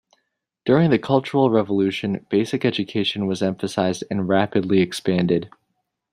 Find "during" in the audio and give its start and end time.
0.65-0.89